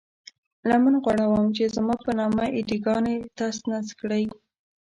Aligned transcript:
لمن 0.69 0.93
غوړوم 1.03 1.47
چې 1.55 1.63
زما 1.75 1.95
په 2.03 2.11
نامه 2.19 2.45
اې 2.55 2.61
ډي 2.67 2.77
ګانې 2.85 3.15
تس 3.37 3.55
نس 3.69 3.87
کړئ. 3.99 4.23